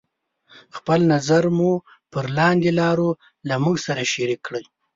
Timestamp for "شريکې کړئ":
4.13-4.63